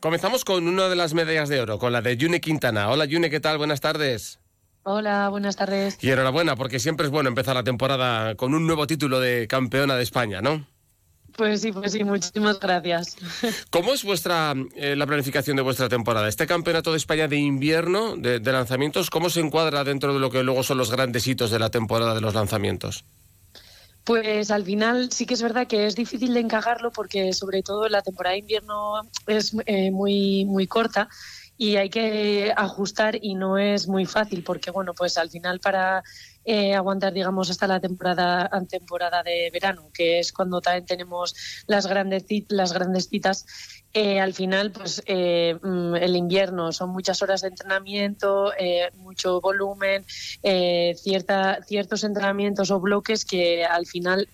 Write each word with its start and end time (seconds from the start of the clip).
Comenzamos 0.00 0.44
con 0.44 0.68
una 0.68 0.88
de 0.88 0.96
las 0.96 1.14
medallas 1.14 1.48
de 1.48 1.60
oro, 1.60 1.78
con 1.78 1.92
la 1.92 2.02
de 2.02 2.16
Yune 2.16 2.40
Quintana. 2.40 2.90
Hola 2.90 3.06
Yune, 3.06 3.30
¿qué 3.30 3.40
tal? 3.40 3.58
Buenas 3.58 3.80
tardes. 3.80 4.40
Hola, 4.82 5.30
buenas 5.30 5.56
tardes. 5.56 5.98
Y 6.00 6.10
enhorabuena, 6.10 6.54
porque 6.54 6.78
siempre 6.78 7.06
es 7.06 7.10
bueno 7.10 7.28
empezar 7.28 7.56
la 7.56 7.64
temporada 7.64 8.34
con 8.36 8.54
un 8.54 8.66
nuevo 8.66 8.86
título 8.86 9.20
de 9.20 9.48
campeona 9.48 9.96
de 9.96 10.02
España, 10.02 10.40
¿no? 10.42 10.66
Pues 11.36 11.60
sí, 11.60 11.72
pues 11.72 11.92
sí, 11.92 12.04
muchísimas 12.04 12.60
gracias. 12.60 13.16
¿Cómo 13.70 13.92
es 13.94 14.04
vuestra 14.04 14.54
eh, 14.74 14.96
la 14.96 15.06
planificación 15.06 15.56
de 15.56 15.62
vuestra 15.62 15.88
temporada? 15.88 16.28
Este 16.28 16.46
campeonato 16.46 16.92
de 16.92 16.98
España 16.98 17.26
de 17.26 17.36
invierno 17.36 18.16
de, 18.16 18.38
de, 18.38 18.52
lanzamientos, 18.52 19.10
¿cómo 19.10 19.28
se 19.28 19.40
encuadra 19.40 19.82
dentro 19.82 20.14
de 20.14 20.20
lo 20.20 20.30
que 20.30 20.42
luego 20.42 20.62
son 20.62 20.78
los 20.78 20.90
grandes 20.90 21.26
hitos 21.26 21.50
de 21.50 21.58
la 21.58 21.70
temporada 21.70 22.14
de 22.14 22.20
los 22.20 22.34
lanzamientos? 22.34 23.04
Pues 24.06 24.52
al 24.52 24.64
final 24.64 25.10
sí 25.10 25.26
que 25.26 25.34
es 25.34 25.42
verdad 25.42 25.66
que 25.66 25.84
es 25.84 25.96
difícil 25.96 26.32
de 26.32 26.38
encajarlo 26.38 26.92
porque 26.92 27.32
sobre 27.32 27.64
todo 27.64 27.88
la 27.88 28.02
temporada 28.02 28.34
de 28.34 28.38
invierno 28.38 29.00
es 29.26 29.52
eh, 29.66 29.90
muy 29.90 30.44
muy 30.44 30.68
corta 30.68 31.08
y 31.56 31.74
hay 31.74 31.90
que 31.90 32.52
ajustar 32.56 33.18
y 33.20 33.34
no 33.34 33.58
es 33.58 33.88
muy 33.88 34.06
fácil 34.06 34.44
porque 34.44 34.70
bueno 34.70 34.94
pues 34.94 35.18
al 35.18 35.28
final 35.28 35.58
para 35.58 36.04
eh, 36.48 36.76
aguantar 36.76 37.12
digamos 37.12 37.50
hasta 37.50 37.66
la 37.66 37.80
temporada 37.80 38.48
temporada 38.68 39.24
de 39.24 39.50
verano 39.52 39.90
que 39.92 40.20
es 40.20 40.32
cuando 40.32 40.60
también 40.60 40.86
tenemos 40.86 41.34
las 41.66 41.88
grandes 41.88 42.24
las 42.50 42.72
grandes 42.72 43.08
citas 43.08 43.46
eh, 43.92 44.20
al 44.20 44.32
final 44.32 44.70
pues 44.70 45.02
eh, 45.06 45.58
mm, 45.60 45.96
el 45.96 46.14
invierno 46.14 46.70
son 46.70 46.90
muchas 46.90 47.20
horas 47.20 47.40
de 47.40 47.48
entrenamiento 47.48 48.52
mucho 48.94 49.40
volumen 49.40 50.04
cierta 50.94 51.58
ciertos 51.66 52.04
entrenamientos 52.04 52.70
o 52.70 52.78
bloques 52.78 53.24
que 53.24 53.64
al 53.64 53.86
final 53.86 54.28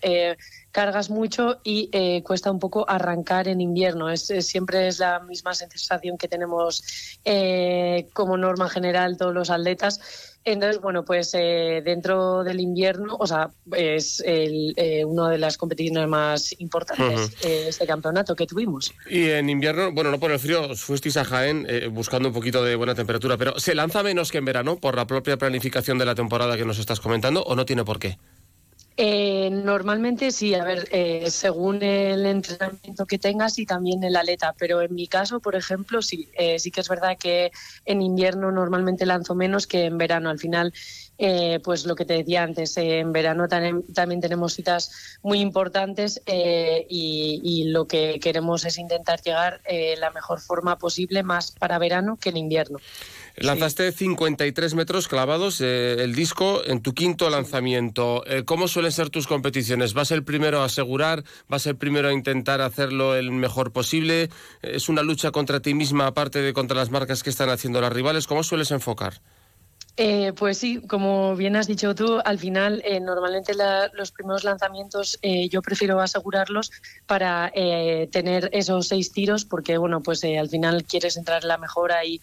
cargas 0.71 1.09
mucho 1.09 1.61
y 1.63 2.21
cuesta 2.21 2.51
un 2.51 2.59
poco 2.59 2.87
arrancar 2.89 3.47
en 3.47 3.61
invierno. 3.61 4.09
Es, 4.09 4.25
siempre 4.41 4.87
es 4.87 4.99
la 4.99 5.19
misma 5.19 5.53
sensación 5.53 6.17
que 6.17 6.27
tenemos 6.27 6.83
como 8.13 8.37
norma 8.37 8.69
general 8.69 9.17
todos 9.17 9.33
los 9.33 9.49
atletas. 9.49 10.32
Entonces, 10.45 10.81
bueno, 10.81 11.05
pues 11.05 11.33
eh, 11.35 11.81
dentro 11.85 12.43
del 12.43 12.59
invierno, 12.59 13.15
o 13.17 13.25
sea, 13.25 13.49
es 13.75 14.21
el, 14.25 14.73
eh, 14.75 15.05
una 15.05 15.29
de 15.29 15.37
las 15.37 15.57
competiciones 15.57 16.07
más 16.09 16.53
importantes, 16.59 17.19
uh 17.19 17.31
-huh. 17.31 17.45
eh, 17.47 17.65
este 17.69 17.85
campeonato 17.87 18.35
que 18.35 18.45
tuvimos. 18.45 18.93
Y 19.09 19.29
en 19.29 19.49
invierno, 19.49 19.91
bueno, 19.93 20.11
no 20.11 20.19
por 20.19 20.31
el 20.31 20.39
frío, 20.39 20.69
os 20.69 20.83
fuisteis 20.83 21.15
a 21.17 21.23
Jaén 21.23 21.65
eh, 21.69 21.87
buscando 21.87 22.27
un 22.27 22.33
poquito 22.33 22.63
de 22.63 22.75
buena 22.75 22.93
temperatura, 22.93 23.37
pero 23.37 23.57
¿se 23.59 23.73
lanza 23.73 24.03
menos 24.03 24.31
que 24.31 24.39
en 24.39 24.45
verano 24.45 24.77
por 24.77 24.95
la 24.95 25.07
propia 25.07 25.37
planificación 25.37 25.97
de 25.97 26.05
la 26.05 26.15
temporada 26.15 26.57
que 26.57 26.65
nos 26.65 26.77
estás 26.77 26.99
comentando 26.99 27.41
o 27.43 27.55
no 27.55 27.65
tiene 27.65 27.85
por 27.85 27.99
qué? 27.99 28.17
Eh, 28.95 29.49
normalmente 29.49 30.31
sí, 30.31 30.53
a 30.53 30.63
ver, 30.63 30.87
eh, 30.91 31.31
según 31.31 31.81
el 31.81 32.27
entrenamiento 32.27 33.07
que 33.07 33.17
tengas 33.17 33.57
y 33.57 33.65
también 33.65 34.03
el 34.03 34.15
aleta, 34.15 34.53
pero 34.55 34.81
en 34.81 34.93
mi 34.93 35.07
caso, 35.07 35.39
por 35.39 35.55
ejemplo, 35.55 36.03
sí, 36.03 36.29
eh, 36.37 36.59
sí 36.59 36.69
que 36.69 36.81
es 36.81 36.89
verdad 36.89 37.17
que 37.17 37.51
en 37.85 38.03
invierno 38.03 38.51
normalmente 38.51 39.07
lanzo 39.07 39.33
menos 39.33 39.65
que 39.65 39.85
en 39.85 39.97
verano. 39.97 40.29
Al 40.29 40.37
final, 40.37 40.73
eh, 41.17 41.59
pues 41.63 41.85
lo 41.85 41.95
que 41.95 42.05
te 42.05 42.13
decía 42.13 42.43
antes, 42.43 42.77
eh, 42.77 42.99
en 42.99 43.11
verano 43.11 43.47
también, 43.47 44.21
tenemos 44.21 44.53
citas 44.53 44.91
muy 45.23 45.39
importantes 45.39 46.21
y, 46.27 47.41
y, 47.43 47.63
lo 47.69 47.87
que 47.87 48.19
queremos 48.19 48.63
es 48.65 48.77
intentar 48.77 49.21
llegar 49.21 49.61
la 49.97 50.11
mejor 50.11 50.39
forma 50.39 50.77
posible, 50.77 51.23
más 51.23 51.51
para 51.51 51.79
verano 51.79 52.17
que 52.17 52.29
en 52.29 52.37
invierno. 52.37 52.77
Lanzaste 53.35 53.91
sí. 53.91 53.99
53 53.99 54.75
metros 54.75 55.07
clavados 55.07 55.59
eh, 55.61 55.95
el 55.99 56.13
disco 56.13 56.61
en 56.65 56.81
tu 56.81 56.93
quinto 56.93 57.29
lanzamiento. 57.29 58.23
Eh, 58.27 58.43
¿Cómo 58.45 58.67
suelen 58.67 58.91
ser 58.91 59.09
tus 59.09 59.27
competiciones? 59.27 59.93
¿Vas 59.93 60.11
el 60.11 60.23
primero 60.23 60.61
a 60.61 60.65
asegurar? 60.65 61.23
¿Vas 61.47 61.65
el 61.65 61.75
primero 61.75 62.09
a 62.09 62.13
intentar 62.13 62.61
hacerlo 62.61 63.15
el 63.15 63.31
mejor 63.31 63.71
posible? 63.71 64.29
¿Es 64.61 64.89
una 64.89 65.01
lucha 65.01 65.31
contra 65.31 65.61
ti 65.61 65.73
misma 65.73 66.07
aparte 66.07 66.41
de 66.41 66.53
contra 66.53 66.77
las 66.77 66.91
marcas 66.91 67.23
que 67.23 67.29
están 67.29 67.49
haciendo 67.49 67.81
las 67.81 67.93
rivales? 67.93 68.27
¿Cómo 68.27 68.43
sueles 68.43 68.71
enfocar? 68.71 69.21
Eh, 69.95 70.33
pues 70.33 70.57
sí, 70.57 70.81
como 70.87 71.35
bien 71.35 71.55
has 71.55 71.67
dicho 71.67 71.93
tú, 71.93 72.19
al 72.25 72.39
final 72.39 72.81
eh, 72.83 72.99
normalmente 72.99 73.53
la, 73.53 73.91
los 73.93 74.11
primeros 74.11 74.43
lanzamientos 74.43 75.19
eh, 75.21 75.49
yo 75.49 75.61
prefiero 75.61 75.99
asegurarlos 76.01 76.71
para 77.05 77.51
eh, 77.53 78.09
tener 78.11 78.49
esos 78.53 78.87
seis 78.87 79.11
tiros 79.11 79.45
porque 79.45 79.77
bueno, 79.77 80.01
pues 80.01 80.23
eh, 80.23 80.39
al 80.39 80.49
final 80.49 80.83
quieres 80.85 81.15
entrar 81.15 81.43
en 81.43 81.47
la 81.47 81.59
mejora 81.59 82.01
y, 82.05 82.19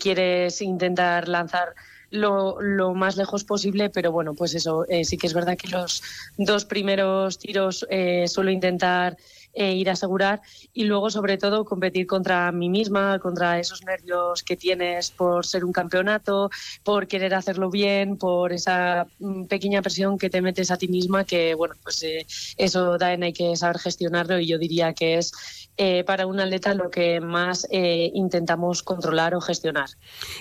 quieres 0.00 0.60
intentar 0.60 1.28
lanzar 1.28 1.74
lo, 2.10 2.60
lo, 2.60 2.94
más 2.94 3.16
lejos 3.16 3.44
posible, 3.44 3.90
pero 3.90 4.10
bueno, 4.10 4.34
pues 4.34 4.54
eso, 4.54 4.86
eh, 4.88 5.04
sí 5.04 5.16
que 5.18 5.28
es 5.28 5.34
verdad 5.34 5.56
que 5.56 5.68
los 5.68 6.02
dos 6.36 6.64
primeros 6.64 7.38
tiros 7.38 7.86
suelo 8.26 8.50
intentar 8.50 9.16
eh, 9.56 9.74
ir 9.74 9.88
a 9.88 9.94
asegurar 9.94 10.42
y 10.72 10.84
luego 10.84 11.10
sobre 11.10 11.38
todo 11.38 11.64
competir 11.64 12.06
contra 12.06 12.52
mí 12.52 12.68
misma, 12.68 13.18
contra 13.18 13.58
esos 13.58 13.82
nervios 13.84 14.42
que 14.42 14.56
tienes 14.56 15.10
por 15.10 15.46
ser 15.46 15.64
un 15.64 15.72
campeonato, 15.72 16.50
por 16.84 17.08
querer 17.08 17.34
hacerlo 17.34 17.70
bien, 17.70 18.18
por 18.18 18.52
esa 18.52 19.06
mm, 19.18 19.44
pequeña 19.46 19.82
presión 19.82 20.18
que 20.18 20.30
te 20.30 20.42
metes 20.42 20.70
a 20.70 20.76
ti 20.76 20.88
misma 20.88 21.24
que 21.24 21.54
bueno, 21.54 21.74
pues 21.82 22.02
eh, 22.02 22.26
eso 22.58 22.98
también 22.98 23.24
hay 23.24 23.32
que 23.32 23.56
saber 23.56 23.78
gestionarlo 23.78 24.38
y 24.38 24.46
yo 24.46 24.58
diría 24.58 24.92
que 24.92 25.16
es 25.18 25.32
eh, 25.78 26.04
para 26.04 26.26
un 26.26 26.40
atleta 26.40 26.72
lo 26.72 26.90
que 26.90 27.20
más 27.20 27.66
eh, 27.70 28.10
intentamos 28.14 28.82
controlar 28.82 29.34
o 29.34 29.42
gestionar. 29.42 29.90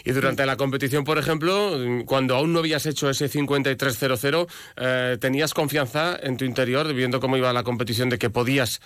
Y 0.06 0.12
durante 0.14 0.46
la 0.46 0.56
competición, 0.56 1.04
por 1.04 1.18
ejemplo, 1.18 1.78
cuando 2.06 2.36
aún 2.36 2.54
no 2.54 2.60
habías 2.60 2.86
hecho 2.86 3.10
ese 3.10 3.30
53-0-0, 3.30 4.48
eh, 4.78 5.18
¿tenías 5.20 5.54
confianza 5.54 6.18
en 6.22 6.38
tu 6.38 6.46
interior, 6.46 6.94
viendo 6.94 7.20
cómo 7.20 7.36
iba 7.36 7.52
la 7.52 7.64
competición, 7.64 8.10
de 8.10 8.18
que 8.18 8.30
podías 8.30 8.80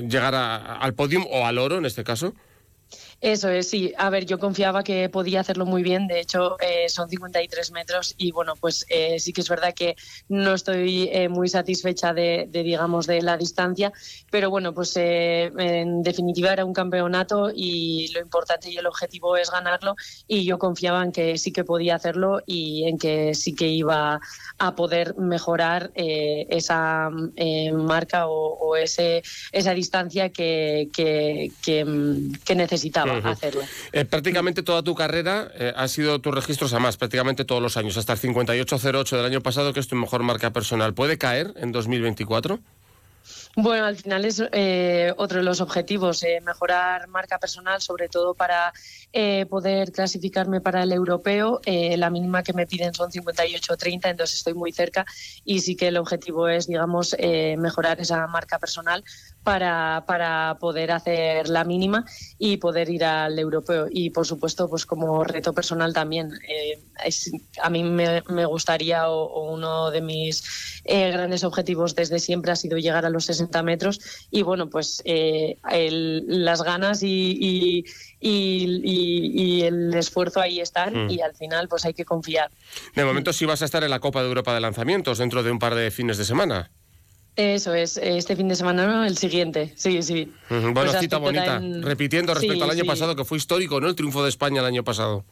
llegar 0.00 0.34
a, 0.34 0.76
al 0.76 0.94
podium 0.94 1.24
o 1.30 1.46
al 1.46 1.58
oro 1.58 1.78
en 1.78 1.84
este 1.84 2.04
caso? 2.04 2.34
Eso 3.20 3.48
es, 3.48 3.70
sí. 3.70 3.92
A 3.96 4.10
ver, 4.10 4.26
yo 4.26 4.38
confiaba 4.38 4.82
que 4.82 5.08
podía 5.08 5.40
hacerlo 5.40 5.66
muy 5.66 5.82
bien. 5.82 6.06
De 6.06 6.20
hecho, 6.20 6.56
eh, 6.60 6.88
son 6.88 7.08
53 7.08 7.70
metros 7.72 8.14
y 8.18 8.32
bueno, 8.32 8.54
pues 8.56 8.84
eh, 8.88 9.18
sí 9.18 9.32
que 9.32 9.40
es 9.40 9.48
verdad 9.48 9.74
que 9.74 9.96
no 10.28 10.54
estoy 10.54 11.08
eh, 11.12 11.28
muy 11.28 11.48
satisfecha 11.48 12.12
de, 12.12 12.48
digamos, 12.50 13.06
de 13.06 13.22
la 13.22 13.36
distancia. 13.36 13.92
Pero 14.30 14.50
bueno, 14.50 14.74
pues 14.74 14.96
eh, 14.96 15.50
en 15.58 16.02
definitiva 16.02 16.52
era 16.52 16.64
un 16.64 16.72
campeonato 16.72 17.50
y 17.54 18.08
lo 18.12 18.20
importante 18.20 18.70
y 18.70 18.76
el 18.76 18.86
objetivo 18.86 19.36
es 19.36 19.50
ganarlo. 19.50 19.96
Y 20.26 20.44
yo 20.44 20.58
confiaba 20.58 21.02
en 21.02 21.12
que 21.12 21.38
sí 21.38 21.52
que 21.52 21.64
podía 21.64 21.96
hacerlo 21.96 22.40
y 22.46 22.86
en 22.88 22.98
que 22.98 23.34
sí 23.34 23.54
que 23.54 23.68
iba 23.68 24.20
a 24.58 24.74
poder 24.74 25.16
mejorar 25.16 25.90
eh, 25.94 26.46
esa 26.50 27.10
marca 27.72 28.26
o, 28.26 28.76
ese, 28.76 29.22
esa 29.52 29.72
distancia 29.72 30.30
que, 30.30 30.88
que, 30.92 31.52
que 31.62 32.54
necesitaba. 32.54 33.13
Uh 33.18 33.22
-huh. 33.22 33.32
hacerlo. 33.32 33.62
Eh, 33.92 34.04
prácticamente 34.04 34.62
toda 34.62 34.82
tu 34.82 34.94
carrera 34.94 35.50
eh, 35.54 35.72
ha 35.76 35.88
sido 35.88 36.20
tus 36.20 36.34
registros 36.34 36.72
a 36.74 36.78
más, 36.78 36.96
prácticamente 36.96 37.44
todos 37.44 37.62
los 37.62 37.76
años, 37.76 37.96
hasta 37.96 38.12
el 38.12 38.18
58.08 38.18 39.16
del 39.16 39.26
año 39.26 39.40
pasado, 39.40 39.72
que 39.72 39.80
es 39.80 39.88
tu 39.88 39.96
mejor 39.96 40.22
marca 40.22 40.52
personal. 40.52 40.94
¿Puede 40.94 41.18
caer 41.18 41.52
en 41.56 41.72
2024? 41.72 42.60
Bueno, 43.56 43.86
al 43.86 43.96
final 43.96 44.24
es 44.24 44.42
eh, 44.52 45.14
otro 45.16 45.38
de 45.38 45.44
los 45.44 45.60
objetivos, 45.60 46.24
eh, 46.24 46.40
mejorar 46.44 47.06
marca 47.06 47.38
personal, 47.38 47.80
sobre 47.80 48.08
todo 48.08 48.34
para 48.34 48.72
eh, 49.12 49.46
poder 49.46 49.92
clasificarme 49.92 50.60
para 50.60 50.82
el 50.82 50.92
europeo. 50.92 51.60
La 51.64 52.10
mínima 52.10 52.42
que 52.42 52.52
me 52.52 52.66
piden 52.66 52.94
son 52.94 53.10
58-30, 53.10 54.10
entonces 54.10 54.38
estoy 54.38 54.54
muy 54.54 54.72
cerca 54.72 55.06
y 55.44 55.60
sí 55.60 55.76
que 55.76 55.88
el 55.88 55.96
objetivo 55.96 56.48
es, 56.48 56.66
digamos, 56.66 57.16
mejorar 57.58 58.00
esa 58.00 58.26
marca 58.26 58.58
personal 58.58 59.04
para, 59.44 60.04
para 60.06 60.56
poder 60.58 60.90
hacer 60.90 61.48
la 61.48 61.64
mínima 61.64 62.04
y 62.38 62.56
poder 62.56 62.88
ir 62.88 63.04
al 63.04 63.38
europeo. 63.38 63.86
Y 63.90 64.10
por 64.10 64.26
supuesto, 64.26 64.68
pues 64.68 64.86
como 64.86 65.22
reto 65.22 65.52
personal 65.52 65.92
también. 65.92 66.32
Eh, 66.48 66.80
es, 67.04 67.30
a 67.62 67.70
mí 67.70 67.84
me, 67.84 68.22
me 68.28 68.46
gustaría 68.46 69.08
o, 69.08 69.24
o, 69.24 69.52
uno 69.52 69.90
de 69.90 70.00
mis 70.00 70.80
eh, 70.84 71.10
grandes 71.10 71.44
objetivos 71.44 71.94
desde 71.94 72.18
siempre 72.18 72.52
ha 72.52 72.56
sido 72.56 72.78
llegar 72.78 73.04
a 73.04 73.10
los 73.10 73.26
60 73.26 73.62
metros 73.62 74.00
y 74.30 74.42
bueno, 74.42 74.70
pues 74.70 75.02
eh, 75.04 75.58
el, 75.70 76.44
las 76.44 76.62
ganas 76.62 77.02
y, 77.02 77.36
y, 77.38 77.84
y, 78.20 78.80
y, 78.82 79.62
el 79.62 79.92
esfuerzo 79.94 80.40
ahí 80.40 80.60
están 80.60 81.06
mm. 81.06 81.10
y 81.10 81.20
al 81.20 81.34
final 81.34 81.68
pues 81.68 81.84
hay 81.84 81.92
que 81.92 82.06
confiar. 82.06 82.50
De 82.94 83.04
momento 83.04 83.32
sí 83.32 83.44
vas 83.44 83.60
a 83.60 83.66
estar 83.66 83.84
en 83.84 83.90
la 83.90 84.00
Copa 84.00 84.22
de 84.22 84.28
Europa 84.28 84.54
de 84.54 84.60
Lanzamientos 84.60 85.18
dentro 85.18 85.42
de 85.42 85.50
un 85.50 85.58
par 85.58 85.74
de 85.74 85.90
fines 85.90 86.16
de 86.16 86.24
semana. 86.24 86.70
Eso 87.36 87.74
es, 87.74 87.96
este 87.96 88.36
fin 88.36 88.48
de 88.48 88.54
semana, 88.54 88.86
¿no? 88.86 89.04
El 89.04 89.18
siguiente, 89.18 89.72
sí, 89.76 90.02
sí. 90.02 90.32
Uh 90.50 90.54
-huh. 90.54 90.72
Bueno, 90.72 90.90
pues 90.90 91.00
cita 91.00 91.18
bonita. 91.18 91.56
En... 91.56 91.82
Repitiendo 91.82 92.32
respecto 92.32 92.56
sí, 92.56 92.62
al 92.62 92.70
año 92.70 92.82
sí. 92.82 92.88
pasado, 92.88 93.16
que 93.16 93.24
fue 93.24 93.38
histórico, 93.38 93.80
¿no? 93.80 93.88
El 93.88 93.96
triunfo 93.96 94.22
de 94.22 94.28
España 94.28 94.60
el 94.60 94.66
año 94.66 94.84
pasado. 94.84 95.24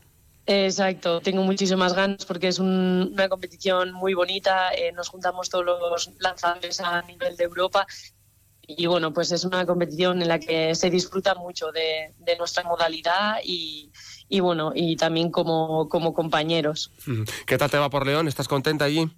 Exacto, 0.44 1.20
tengo 1.20 1.44
muchísimas 1.44 1.94
ganas 1.94 2.24
porque 2.26 2.48
es 2.48 2.58
un, 2.58 3.10
una 3.12 3.28
competición 3.28 3.92
muy 3.92 4.14
bonita, 4.14 4.74
eh, 4.74 4.90
nos 4.90 5.08
juntamos 5.08 5.48
todos 5.48 5.64
los 5.64 6.10
lanzadores 6.18 6.80
a 6.80 7.00
nivel 7.02 7.36
de 7.36 7.44
Europa 7.44 7.86
y 8.66 8.86
bueno, 8.86 9.12
pues 9.12 9.30
es 9.30 9.44
una 9.44 9.64
competición 9.66 10.20
en 10.20 10.26
la 10.26 10.40
que 10.40 10.74
se 10.74 10.90
disfruta 10.90 11.36
mucho 11.36 11.70
de, 11.70 12.12
de 12.18 12.36
nuestra 12.36 12.64
modalidad 12.64 13.36
y, 13.44 13.92
y, 14.28 14.40
bueno, 14.40 14.72
y 14.74 14.96
también 14.96 15.30
como, 15.30 15.88
como 15.88 16.12
compañeros. 16.12 16.90
¿Qué 17.46 17.56
tal 17.56 17.70
te 17.70 17.78
va 17.78 17.88
por 17.88 18.04
León? 18.04 18.26
¿Estás 18.26 18.48
contenta 18.48 18.84
allí? 18.84 19.08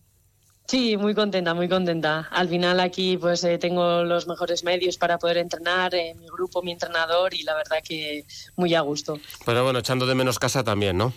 Sí, 0.66 0.96
muy 0.96 1.14
contenta, 1.14 1.52
muy 1.52 1.68
contenta. 1.68 2.26
Al 2.30 2.48
final 2.48 2.80
aquí 2.80 3.18
pues 3.18 3.44
eh, 3.44 3.58
tengo 3.58 4.02
los 4.02 4.26
mejores 4.26 4.64
medios 4.64 4.96
para 4.96 5.18
poder 5.18 5.36
entrenar, 5.36 5.94
eh, 5.94 6.14
mi 6.18 6.26
grupo, 6.26 6.62
mi 6.62 6.72
entrenador 6.72 7.34
y 7.34 7.42
la 7.42 7.54
verdad 7.54 7.78
que 7.86 8.24
muy 8.56 8.74
a 8.74 8.80
gusto. 8.80 9.18
Pero 9.44 9.62
bueno, 9.62 9.80
echando 9.80 10.06
de 10.06 10.14
menos 10.14 10.38
casa 10.38 10.64
también, 10.64 10.96
¿no? 10.96 11.12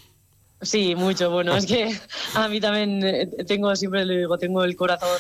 Sí, 0.62 0.96
mucho. 0.96 1.30
Bueno, 1.30 1.56
es 1.56 1.66
que 1.66 1.98
a 2.36 2.48
mí 2.50 2.60
también 2.60 3.02
eh, 3.06 3.28
tengo, 3.48 3.74
siempre 3.76 4.06
le 4.06 4.18
digo, 4.18 4.38
tengo 4.38 4.64
el 4.64 4.76
corazón 4.76 5.18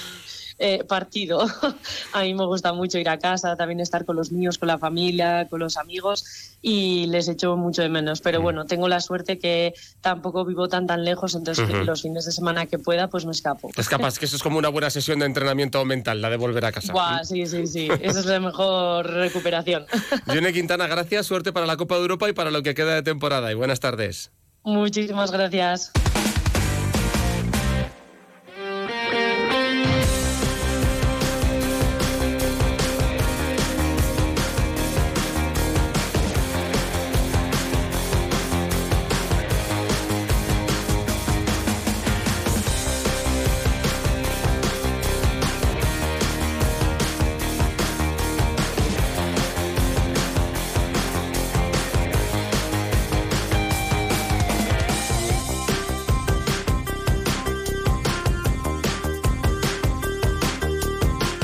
eh, 0.59 0.83
partido. 0.83 1.45
a 2.13 2.21
mí 2.21 2.33
me 2.33 2.45
gusta 2.45 2.73
mucho 2.73 2.97
ir 2.97 3.09
a 3.09 3.19
casa, 3.19 3.55
también 3.55 3.79
estar 3.79 4.05
con 4.05 4.15
los 4.15 4.31
niños, 4.31 4.57
con 4.57 4.67
la 4.67 4.77
familia, 4.77 5.47
con 5.49 5.59
los 5.59 5.77
amigos 5.77 6.57
y 6.61 7.05
les 7.07 7.27
echo 7.27 7.55
mucho 7.57 7.81
de 7.81 7.89
menos. 7.89 8.21
Pero 8.21 8.41
bueno, 8.41 8.65
tengo 8.65 8.87
la 8.87 8.99
suerte 8.99 9.37
que 9.37 9.73
tampoco 10.01 10.45
vivo 10.45 10.67
tan 10.67 10.87
tan 10.87 11.05
lejos, 11.05 11.35
entonces 11.35 11.69
los 11.85 12.01
fines 12.01 12.25
de 12.25 12.31
semana 12.31 12.65
que 12.65 12.79
pueda, 12.79 13.07
pues 13.07 13.25
me 13.25 13.31
escapo. 13.31 13.69
Es 13.75 13.89
capaz 13.89 14.17
que 14.17 14.25
eso 14.25 14.35
es 14.35 14.43
como 14.43 14.57
una 14.57 14.69
buena 14.69 14.89
sesión 14.89 15.19
de 15.19 15.25
entrenamiento 15.25 15.83
mental, 15.85 16.21
la 16.21 16.29
de 16.29 16.37
volver 16.37 16.65
a 16.65 16.71
casa. 16.71 16.93
sí, 17.23 17.45
sí, 17.45 17.67
sí. 17.67 17.87
Esa 18.01 18.19
es 18.19 18.25
la 18.25 18.39
mejor 18.39 19.07
recuperación. 19.07 19.85
Yone 20.33 20.53
Quintana, 20.53 20.87
gracias, 20.87 21.25
suerte 21.25 21.53
para 21.53 21.65
la 21.65 21.77
Copa 21.77 21.95
de 21.95 22.01
Europa 22.01 22.29
y 22.29 22.33
para 22.33 22.51
lo 22.51 22.63
que 22.63 22.73
queda 22.73 22.95
de 22.95 23.03
temporada. 23.03 23.51
Y 23.51 23.55
buenas 23.55 23.79
tardes. 23.79 24.31
Muchísimas 24.63 25.31
gracias. 25.31 25.91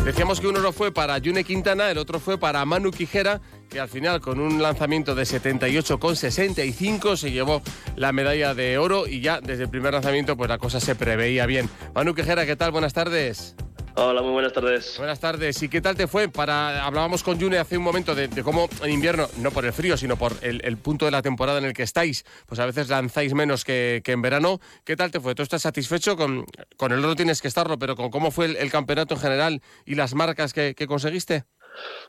Decíamos 0.06 0.42
que 0.42 0.48
uno 0.48 0.74
fue 0.74 0.92
para 0.92 1.18
Yune 1.18 1.46
Quintana, 1.46 1.90
el 1.90 1.98
otro 1.98 2.20
fue 2.20 2.38
para 2.38 2.66
Manu 2.66 2.92
Quijera, 2.92 3.40
que 3.70 3.80
al 3.80 3.88
final 3.88 4.20
con 4.20 4.42
un 4.42 4.62
lanzamiento 4.62 5.16
de 5.16 5.24
78,65 5.24 7.16
se 7.16 7.32
llevó 7.32 7.62
la 7.96 8.12
medalla 8.12 8.54
de 8.54 8.78
oro 8.78 9.08
y 9.08 9.22
ya 9.22 9.40
desde 9.40 9.64
el 9.64 9.70
primer 9.70 9.94
lanzamiento 9.94 10.36
pues 10.36 10.50
la 10.50 10.58
cosa 10.58 10.82
se 10.82 10.96
preveía 10.96 11.46
bien. 11.46 11.70
Manu 11.96 12.14
Quijera, 12.14 12.46
¿qué 12.46 12.58
tal? 12.58 12.72
Buenas 12.72 12.94
tardes. 12.94 13.56
Hola, 13.96 14.24
muy 14.24 14.32
buenas 14.32 14.54
tardes. 14.54 14.96
Buenas 14.98 15.20
tardes. 15.20 15.62
¿Y 15.62 15.70
qué 15.70 15.80
tal 15.80 15.96
te 15.96 16.08
fue? 16.08 16.28
Para 16.28 16.84
Hablábamos 16.84 17.22
con 17.22 17.40
June 17.40 17.60
hace 17.60 17.78
un 17.78 17.84
momento 17.84 18.16
de, 18.16 18.28
cómo 18.42 18.68
en 18.82 18.92
invierno, 18.92 19.28
no 19.38 19.52
por 19.52 19.66
el 19.66 19.74
frío, 19.74 19.98
sino 19.98 20.18
por 20.18 20.34
el, 20.42 20.78
punto 20.78 21.06
de 21.06 21.12
la 21.12 21.22
temporada 21.22 21.60
en 21.60 21.66
el 21.66 21.74
que 21.74 21.84
estáis, 21.84 22.26
pues 22.48 22.60
a 22.60 22.66
veces 22.66 22.90
lanzáis 22.90 23.36
menos 23.36 23.64
que, 23.64 24.02
en 24.04 24.22
verano. 24.24 24.60
¿Qué 24.84 24.96
tal 24.96 25.12
te 25.12 25.20
fue? 25.20 25.36
¿Tú 25.36 25.44
estás 25.44 25.62
satisfecho? 25.62 26.18
Con, 26.18 26.44
con 26.76 26.92
el 26.92 27.06
oro 27.06 27.16
tienes 27.16 27.40
que 27.40 27.48
estarlo, 27.48 27.78
pero 27.78 27.96
con 27.96 28.10
cómo 28.10 28.32
fue 28.32 28.46
el, 28.60 28.72
campeonato 28.72 29.14
en 29.14 29.20
general 29.20 29.62
y 29.86 29.94
las 29.94 30.16
marcas 30.16 30.54
que, 30.54 30.74
conseguiste. 30.88 31.46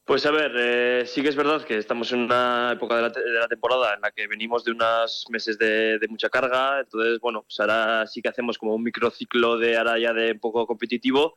Pues 0.06 0.25
a 0.25 0.31
ver, 0.31 0.52
eh, 0.56 1.04
sí 1.06 1.22
que 1.22 1.28
es 1.28 1.36
verdad 1.36 1.64
que 1.64 1.76
estamos 1.76 2.12
en 2.12 2.20
una 2.20 2.72
época 2.72 2.96
de 2.96 3.02
la, 3.02 3.48
temporada 3.48 3.94
en 3.94 4.00
la 4.00 4.10
que 4.10 4.26
venimos 4.26 4.64
de 4.64 4.72
unos 4.72 5.26
meses 5.28 5.58
de, 5.58 5.98
mucha 6.08 6.31
carga, 6.31 6.81
entonces, 6.81 7.19
bueno, 7.20 7.42
pues 7.42 7.60
ahora 7.60 8.06
sí 8.06 8.22
que 8.22 8.28
hacemos 8.31 8.56
como 8.56 8.75
un 8.75 8.82
microciclo 8.82 9.58
de 9.58 9.76
ahora 9.76 9.98
ya 9.98 10.14
de 10.14 10.32
un 10.32 10.40
poco 10.40 10.66
competitivo 10.66 11.34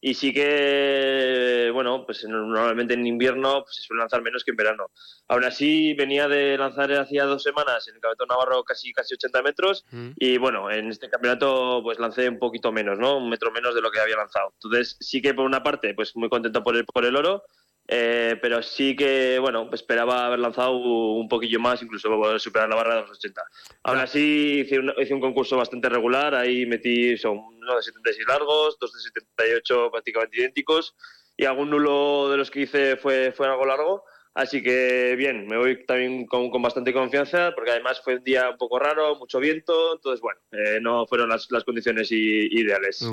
y 0.00 0.14
sí 0.14 0.32
que, 0.32 1.70
bueno, 1.74 2.06
pues 2.06 2.24
normalmente 2.24 2.94
en 2.94 3.06
invierno 3.06 3.64
pues, 3.64 3.76
se 3.76 3.82
suele 3.82 4.00
lanzar 4.00 4.22
menos 4.22 4.44
que 4.44 4.50
en 4.50 4.56
verano. 4.56 4.90
Aún 5.28 5.44
así, 5.44 5.92
venía 5.94 6.26
de 6.26 6.56
lanzar 6.56 6.90
hacía 6.92 7.24
dos 7.24 7.42
semanas 7.42 7.86
en 7.88 7.96
el 7.96 8.00
Campeonato 8.00 8.26
Navarro 8.26 8.64
casi, 8.64 8.92
casi 8.92 9.14
80 9.14 9.42
metros 9.42 9.84
mm. 9.90 10.10
y 10.16 10.38
bueno, 10.38 10.70
en 10.70 10.88
este 10.88 11.10
campeonato 11.10 11.80
pues 11.82 11.98
lancé 11.98 12.28
un 12.28 12.38
poquito 12.38 12.72
menos, 12.72 12.98
¿no? 12.98 13.18
Un 13.18 13.28
metro 13.28 13.50
menos 13.52 13.74
de 13.74 13.82
lo 13.82 13.90
que 13.90 14.00
había 14.00 14.16
lanzado. 14.16 14.52
Entonces 14.54 14.96
sí 15.00 15.20
que 15.20 15.34
por 15.34 15.44
una 15.44 15.62
parte 15.62 15.94
pues 15.94 16.16
muy 16.16 16.30
contento 16.30 16.62
por 16.62 16.76
el, 16.76 16.86
por 16.86 17.04
el 17.04 17.16
oro, 17.16 17.44
eh, 17.92 18.38
pero 18.40 18.62
sí 18.62 18.94
que, 18.94 19.40
bueno, 19.40 19.68
esperaba 19.72 20.26
haber 20.26 20.38
lanzado 20.38 20.76
un 20.76 21.28
poquillo 21.28 21.58
más, 21.58 21.82
incluso 21.82 22.38
superar 22.38 22.68
la 22.68 22.76
barra 22.76 22.94
de 22.94 23.00
los 23.00 23.10
80. 23.10 23.42
Aún 23.82 23.98
así, 23.98 24.60
hice 24.60 24.78
un, 24.78 24.94
hice 24.96 25.12
un 25.12 25.20
concurso 25.20 25.56
bastante 25.56 25.88
regular, 25.88 26.36
ahí 26.36 26.66
metí 26.66 27.18
son 27.18 27.38
uno 27.38 27.74
de 27.74 27.82
76 27.82 28.28
largos, 28.28 28.78
dos 28.78 28.92
de 28.92 29.00
78 29.00 29.90
prácticamente 29.90 30.36
idénticos, 30.38 30.94
y 31.36 31.46
algún 31.46 31.70
nulo 31.70 32.30
de 32.30 32.36
los 32.36 32.48
que 32.52 32.60
hice 32.60 32.96
fue, 32.96 33.32
fue 33.32 33.48
algo 33.48 33.66
largo, 33.66 34.04
Así 34.34 34.62
que 34.62 35.16
bien, 35.16 35.46
me 35.48 35.56
voy 35.58 35.84
también 35.84 36.24
con, 36.26 36.50
bastante 36.62 36.92
confianza, 36.92 37.52
porque 37.54 37.72
además 37.72 38.00
fue 38.02 38.16
un 38.16 38.24
día 38.24 38.50
un 38.50 38.56
poco 38.56 38.78
raro, 38.78 39.16
mucho 39.16 39.40
viento, 39.40 39.94
entonces 39.94 40.20
bueno, 40.20 40.38
eh, 40.52 40.78
no 40.80 41.04
fueron 41.06 41.28
las, 41.28 41.48
condiciones 41.64 42.12
ideales. 42.12 43.04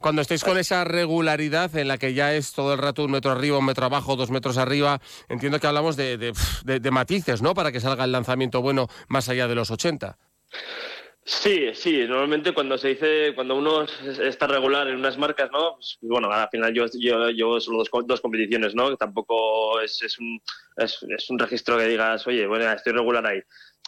Cuando 0.00 0.22
estéis 0.22 0.42
con 0.42 0.56
esa 0.56 0.84
regularidad 0.84 1.76
en 1.76 1.88
la 1.88 1.98
que 1.98 2.14
ya 2.14 2.34
es 2.34 2.52
todo 2.52 2.72
el 2.72 2.78
rato 2.78 3.04
un 3.04 3.10
metro 3.10 3.32
arriba, 3.32 3.58
un 3.58 3.66
metro 3.66 3.84
abajo, 3.84 4.16
dos 4.16 4.30
metros 4.30 4.56
arriba, 4.56 5.00
entiendo 5.28 5.60
que 5.60 5.66
hablamos 5.66 5.96
de, 5.96 6.32
de 6.64 6.90
matices, 6.90 7.42
¿no? 7.42 7.52
Para 7.52 7.70
que 7.70 7.80
salga 7.80 8.04
el 8.04 8.12
lanzamiento 8.12 8.62
bueno 8.62 8.88
más 9.08 9.28
allá 9.28 9.48
de 9.48 9.54
los 9.54 9.70
80. 9.70 10.16
Sí, 11.24 11.70
sí, 11.74 12.04
normalmente 12.08 12.52
cuando 12.52 12.76
se 12.76 12.88
dice, 12.88 13.32
cuando 13.36 13.54
uno 13.54 13.84
está 13.84 14.48
regular 14.48 14.88
en 14.88 14.96
unas 14.96 15.16
marcas, 15.16 15.50
¿no? 15.52 15.76
Pues, 15.76 15.96
bueno, 16.00 16.28
al 16.32 16.48
final 16.48 16.74
yo 16.74 16.86
llevo 17.30 17.60
solo 17.60 17.78
dos, 17.78 17.90
dos, 18.06 18.20
competiciones, 18.20 18.74
¿no? 18.74 18.96
Tampoco 18.96 19.80
es, 19.80 20.18
un, 20.18 20.40
registro 21.38 21.78
que 21.78 21.86
digas, 21.86 22.26
oye, 22.26 22.44
bueno, 22.48 22.70
estoy 22.72 22.92
regular 22.92 23.24
ahí. 23.24 23.40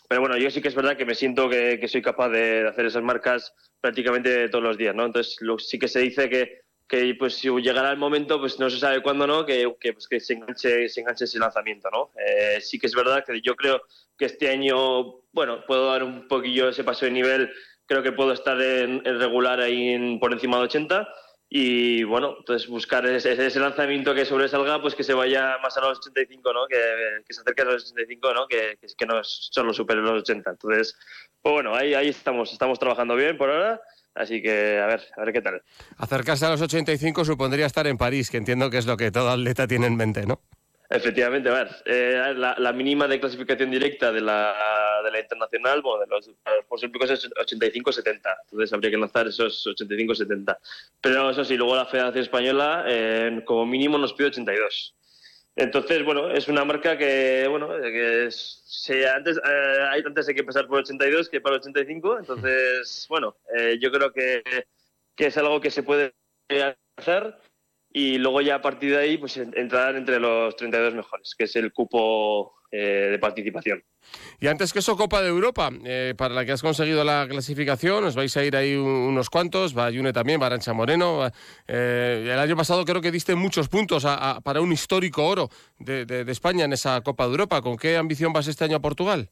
Pero 0.08 0.20
bueno, 0.20 0.36
yo 0.36 0.48
sí 0.48 0.62
que 0.62 0.69
es 0.69 0.76
verdad 0.76 0.96
que 0.96 1.06
me 1.06 1.16
siento 1.16 1.48
que, 1.48 1.84
soy 1.88 2.02
capaz 2.02 2.28
de 2.28 2.69
hacer 2.69 2.86
esas 2.86 3.02
marcas 3.02 3.52
prácticamente 3.80 4.48
todos 4.48 4.62
los 4.62 4.78
días, 4.78 4.94
¿no? 4.94 5.04
Entonces 5.06 5.37
sí 5.58 5.76
que 5.76 5.88
se 5.88 6.00
dice 6.00 6.30
que, 6.30 6.60
que 6.87 7.16
pues 7.19 7.34
si 7.34 7.48
llegará 7.60 7.90
el 7.90 7.98
momento, 7.98 8.38
pues 8.38 8.60
no 8.60 8.70
se 8.70 8.78
sabe 8.78 9.02
cuándo, 9.02 9.26
¿no? 9.26 9.44
Que, 9.44 9.75
que, 9.80 9.92
pues, 9.92 10.06
se, 10.25 10.34
enganche, 10.34 10.88
se 10.88 11.00
enganche 11.00 11.25
ese 11.25 11.40
lanzamiento, 11.40 11.90
¿no? 11.90 12.12
Eh, 12.16 12.60
sí 12.60 12.78
que 12.78 12.87
es 12.87 12.94
verdad 12.94 13.25
que 13.26 13.40
yo 13.40 13.56
creo 13.56 13.82
que 14.16 14.26
este 14.26 14.50
año, 14.50 15.22
bueno, 15.32 15.64
puedo 15.66 15.90
dar 15.90 16.02
un 16.05 16.28
poquillo 16.28 16.69
ese 16.69 16.84
paso 16.84 17.05
de 17.05 17.12
nivel, 17.12 17.50
creo 17.87 18.02
que 18.02 18.12
puedo 18.12 18.32
estar 18.32 18.61
en, 18.61 19.05
regular 19.05 19.61
ahí 19.61 19.90
en, 19.90 20.19
por 20.19 20.32
encima 20.32 20.58
de 20.58 20.64
80 20.64 21.08
y 21.49 22.02
bueno, 22.05 22.37
entonces 22.38 22.69
buscar 22.69 23.06
ese, 23.06 23.32
ese, 23.32 23.61
lanzamiento 23.61 24.14
que 24.14 24.25
sobresalga, 24.25 24.81
pues 24.81 24.94
que 24.94 25.05
se 25.05 25.14
vaya 25.14 25.56
más 25.62 25.76
a 25.76 25.82
los 25.82 25.99
85, 25.99 26.52
¿no? 26.52 26.66
Que, 26.66 27.22
se 27.32 27.43
acerque 27.43 27.62
a 27.62 27.66
los 27.66 27.84
85, 27.93 28.34
¿no? 28.34 28.49
Que, 28.49 28.78
que 28.97 29.06
no 29.06 29.23
solo 29.23 29.73
supere 29.73 30.00
los 30.00 30.23
80. 30.23 30.50
Entonces, 30.50 30.97
pues 31.42 31.52
bueno, 31.52 31.75
ahí, 31.75 31.94
ahí 31.94 32.09
estamos, 32.09 32.52
estamos 32.52 32.78
trabajando 32.78 33.14
bien 33.14 33.37
por 33.37 33.50
ahora. 33.50 33.80
Así 34.14 34.40
que 34.42 34.78
a 34.80 34.87
ver, 34.87 35.02
a 35.16 35.25
ver 35.25 35.33
qué 35.33 35.42
tal. 35.42 35.62
Acercarse 35.99 36.47
a 36.47 36.50
los 36.50 36.61
85 36.61 37.25
supondría 37.25 37.66
estar 37.66 37.87
en 37.87 37.99
París, 37.99 38.30
que 38.30 38.37
entiendo 38.37 38.71
que 38.71 38.78
es 38.78 38.87
lo 38.87 38.97
que 38.97 39.11
todo 39.11 39.30
atleta 39.30 39.66
tiene 39.66 39.87
en 39.87 39.97
mente, 39.97 40.25
¿no? 40.26 40.40
Efectivamente, 40.94 41.48
a 41.48 41.52
ver, 41.52 41.68
eh, 41.86 42.34
la, 42.36 42.72
mínima 42.72 43.08
de 43.08 43.18
clasificación 43.18 43.68
directa 43.68 44.12
de 44.12 44.20
la, 44.20 45.00
de 45.02 45.10
la 45.10 45.18
internacional, 45.18 45.82
bueno, 45.82 46.04
de 46.04 46.06
los, 46.06 46.30
Olímpicos 46.68 47.10
es 47.10 47.28
85-70, 47.30 48.20
entonces 48.44 48.72
habría 48.72 48.92
que 48.92 48.96
lanzar 48.96 49.26
esos 49.26 49.66
85-70. 49.66 50.56
Pero 51.00 51.30
eso 51.30 51.44
sí, 51.44 51.56
luego 51.56 51.74
la 51.74 51.86
Federación 51.86 52.22
Española 52.22 52.84
eh, 52.86 53.42
como 53.44 53.66
mínimo 53.66 53.98
nos 53.98 54.12
pide 54.12 54.28
82. 54.28 54.94
Entonces, 55.56 56.04
bueno, 56.04 56.30
es 56.30 56.46
una 56.46 56.64
marca 56.64 56.96
que, 56.96 57.46
bueno, 57.48 57.68
que 57.80 58.28
antes, 59.12 59.36
eh, 59.36 59.78
hay, 59.90 60.02
antes 60.06 60.28
hay 60.28 60.34
que 60.34 60.44
pasar 60.44 60.68
por 60.68 60.78
82 60.78 61.28
que 61.28 61.40
para 61.40 61.56
85, 61.56 62.18
entonces, 62.20 63.06
bueno, 63.08 63.36
yo 63.80 63.90
creo 63.90 64.12
que, 64.12 64.44
que 65.16 65.26
es 65.26 65.36
algo 65.38 65.60
que 65.60 65.70
se 65.72 65.82
puede 65.82 66.14
hacer 66.96 67.36
y 67.96 68.18
luego 68.18 68.40
ya 68.40 68.56
a 68.56 68.60
partir 68.60 68.90
de 68.90 68.98
ahí 68.98 69.18
pues 69.18 69.36
entrar 69.36 69.94
entre 69.94 70.18
los 70.18 70.56
32 70.56 70.94
mejores, 70.96 71.34
que 71.38 71.44
es 71.44 71.54
el 71.54 71.72
cupo 71.72 72.56
eh, 72.72 73.08
de 73.12 73.18
participación. 73.20 73.84
Y 74.40 74.48
antes 74.48 74.72
que 74.72 74.80
eso, 74.80 74.96
Copa 74.96 75.22
de 75.22 75.28
Europa, 75.28 75.70
eh, 75.84 76.12
para 76.18 76.34
la 76.34 76.44
que 76.44 76.50
has 76.50 76.60
conseguido 76.60 77.04
la 77.04 77.24
clasificación, 77.28 78.02
os 78.02 78.16
vais 78.16 78.36
a 78.36 78.44
ir 78.44 78.56
ahí 78.56 78.74
unos 78.74 79.30
cuantos, 79.30 79.78
va 79.78 79.90
Yune 79.90 80.12
también, 80.12 80.42
va 80.42 80.46
Arancha 80.46 80.72
Moreno. 80.72 81.30
Eh, 81.68 82.28
el 82.32 82.38
año 82.38 82.56
pasado 82.56 82.84
creo 82.84 83.00
que 83.00 83.12
diste 83.12 83.36
muchos 83.36 83.68
puntos 83.68 84.04
para 84.42 84.60
un 84.60 84.72
histórico 84.72 85.24
oro 85.24 85.48
de 85.78 86.24
España 86.26 86.64
en 86.64 86.72
esa 86.72 87.00
Copa 87.00 87.26
de 87.26 87.30
Europa. 87.30 87.62
¿Con 87.62 87.76
qué 87.76 87.96
ambición 87.96 88.32
vas 88.32 88.48
este 88.48 88.64
año 88.64 88.78
a 88.78 88.80
Portugal? 88.80 89.30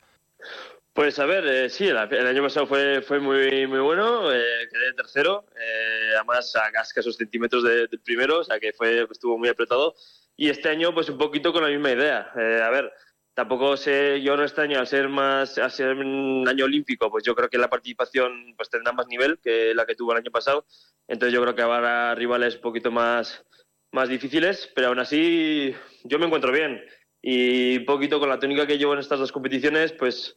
Pues 0.95 1.19
a 1.19 1.25
ver, 1.25 1.47
eh, 1.47 1.71
sí, 1.71 1.87
el, 1.87 1.97
año 1.97 2.43
pasado 2.43 2.67
fue, 2.67 3.01
fue 3.01 3.19
muy, 3.19 3.67
muy 3.67 3.79
bueno, 3.81 4.31
eh, 4.31 4.69
quedé 4.71 4.93
tercero, 4.93 5.47
eh, 5.57 6.11
además 6.17 6.55
a 6.55 6.69
escasos 6.83 7.17
centímetros 7.17 7.65
del 7.65 7.89
primero, 8.05 8.41
o 8.41 8.45
sea 8.45 8.61
que 8.61 8.75
fue, 8.75 9.07
estuvo 9.11 9.39
muy 9.39 9.49
apretado. 9.49 9.95
Y 10.37 10.51
este 10.51 10.69
año, 10.69 10.93
pues 10.93 11.09
un 11.09 11.17
poquito 11.17 11.51
con 11.51 11.63
la 11.63 11.71
misma 11.71 11.93
idea. 11.93 12.31
a 12.35 12.71
ver, 12.71 12.93
tampoco 13.33 13.77
sé, 13.79 14.21
yo 14.23 14.37
no 14.37 14.43
extraño 14.43 14.79
al 14.79 14.87
ser 14.87 15.09
más, 15.09 15.57
a 15.57 15.71
ser 15.71 15.97
un 15.97 16.47
año 16.47 16.67
olímpico, 16.67 17.11
pues 17.11 17.25
yo 17.25 17.35
creo 17.35 17.49
que 17.49 17.59
la 17.59 17.71
participación 17.71 18.55
pues 18.57 18.69
tendrá 18.69 18.93
más 18.93 19.07
nivel 19.07 19.39
que 19.43 19.75
la 19.75 19.87
que 19.87 19.95
tuvo 19.95 20.13
el 20.13 20.19
año 20.19 20.31
pasado. 20.31 20.67
Entonces 21.09 21.33
yo 21.33 21.41
creo 21.43 21.55
que 21.55 21.63
habrá 21.63 22.15
rivales 22.15 22.57
un 22.57 22.63
poquito 22.63 22.91
más, 22.91 23.45
más 23.93 24.11
difíciles, 24.11 24.71
pero 24.75 24.89
aún 24.89 24.99
así 24.99 25.75
yo 26.05 26.19
me 26.19 26.27
encuentro 26.27 26.53
bien. 26.53 26.85
Y 27.23 27.79
un 27.79 27.85
poquito 27.87 28.19
con 28.21 28.29
la 28.29 28.39
técnica 28.39 28.67
que 28.67 28.79
llevo 28.79 28.95
en 28.95 28.99
estas 29.01 29.21
dos 29.21 29.33
competiciones, 29.33 29.93
pues 29.93 30.35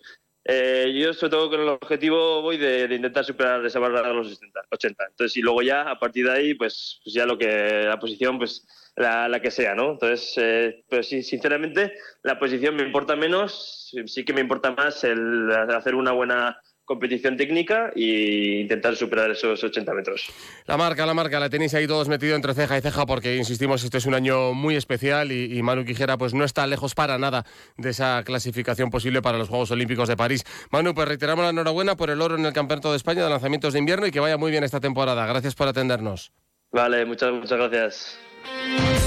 eh, 0.48 0.94
yo 0.96 1.12
sobre 1.14 1.32
todo 1.32 1.50
con 1.50 1.62
el 1.62 1.70
objetivo 1.70 2.44
voy 2.44 2.58
de, 2.58 2.84
intentar 2.84 3.26
superar 3.26 3.66
esa 3.66 3.80
barrera 3.80 4.10
de 4.10 4.14
los 4.14 4.40
80. 4.72 5.06
Entonces, 5.10 5.36
y 5.38 5.42
luego 5.42 5.64
ya, 5.64 5.90
a 5.90 6.00
partir 6.00 6.28
de 6.28 6.34
ahí, 6.34 6.54
pues, 6.54 7.00
pues 7.04 7.16
ya 7.16 7.26
lo 7.26 7.36
que, 7.36 7.84
la 7.84 8.00
posición, 8.00 8.38
pues 8.38 8.68
la, 8.96 9.28
la 9.28 9.42
que 9.42 9.50
sea, 9.50 9.74
¿no? 9.74 9.94
Entonces, 9.94 10.34
eh, 10.38 10.86
pues 10.88 11.10
sí, 11.10 11.24
sinceramente, 11.24 11.94
la 12.22 12.38
posición 12.38 12.76
me 12.76 12.84
importa 12.84 13.16
menos, 13.16 13.92
sí 14.06 14.24
que 14.24 14.34
me 14.34 14.42
importa 14.42 14.72
más 14.72 15.04
el 15.04 15.52
hacer 15.52 15.96
una 15.96 16.12
buena 16.12 16.62
competición 16.86 17.36
técnica 17.36 17.92
e 17.96 18.62
intentar 18.62 18.96
superar 18.96 19.32
esos 19.32 19.64
80 19.64 19.94
metros. 19.94 20.32
La 20.66 20.78
marca, 20.78 21.06
la 21.06 21.14
marca, 21.14 21.40
la 21.40 21.50
tenéis 21.50 21.74
ahí 21.74 21.88
todos 21.88 22.08
metido 22.08 22.36
entre 22.36 22.54
ceja 22.54 22.78
y 22.78 22.82
ceja 22.82 23.06
porque, 23.06 23.36
insistimos, 23.36 23.84
este 23.84 23.98
es 23.98 24.06
un 24.06 24.14
año 24.14 24.54
muy 24.54 24.76
especial 24.76 25.32
y, 25.32 25.62
Manu 25.64 25.84
Quijera 25.84 26.18
pues 26.18 26.34
no 26.34 26.46
está 26.46 26.68
lejos 26.68 26.94
para 26.94 27.18
nada 27.18 27.44
de 27.78 27.90
esa 27.90 28.24
clasificación 28.24 28.92
posible 28.92 29.22
para 29.22 29.38
los 29.38 29.50
Juegos 29.50 29.72
Olímpicos 29.72 30.08
de 30.08 30.16
París. 30.16 30.44
Manu, 30.72 30.94
pues 30.94 31.08
reiteramos 31.08 31.44
la 31.44 31.50
enhorabuena 31.50 31.96
por 31.96 32.10
el 32.12 32.22
oro 32.22 32.36
en 32.36 32.46
el 32.46 32.54
Campeonato 32.54 32.92
de 32.92 32.98
España 32.98 33.24
de 33.24 33.30
lanzamientos 33.30 33.74
de 33.74 33.80
invierno 33.80 34.06
y 34.06 34.12
que 34.12 34.20
vaya 34.20 34.38
muy 34.38 34.52
bien 34.52 34.64
esta 34.64 34.80
temporada. 34.80 35.26
Gracias 35.26 35.56
por 35.56 35.68
atendernos. 35.68 36.32
Vale, 36.72 37.06
muchas, 37.06 37.32
muchas 37.34 37.58
gracias. 37.58 39.05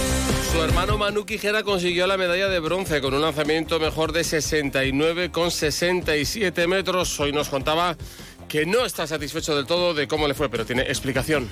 Su 0.59 0.65
hermano 0.65 0.99
Manu 0.99 1.25
Quijera 1.25 1.63
consiguió 1.63 2.09
la 2.09 2.17
medalla 2.17 2.49
de 2.49 2.59
bronce 2.59 3.01
con 3.01 3.15
un 3.15 3.23
lanzamiento 3.23 3.79
mejor 3.79 4.11
de 4.11 4.23
69,67 4.23 6.67
metros. 6.67 7.21
Hoy 7.21 7.31
nos 7.31 7.49
contaba 7.49 7.97
que 8.49 8.67
no 8.67 8.85
está 8.85 9.07
satisfecho 9.07 9.55
del 9.55 9.69
todo 9.69 9.95
de 9.95 10.09
cómo 10.09 10.27
le 10.27 10.35
fue, 10.35 10.49
pero 10.49 10.67
tiene 10.67 10.83
explicación. 10.83 11.49